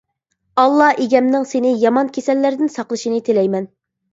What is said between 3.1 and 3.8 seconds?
تىلەيمەن.